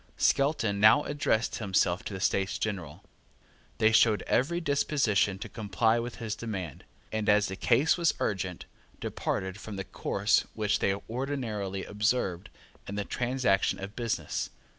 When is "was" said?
7.97-8.15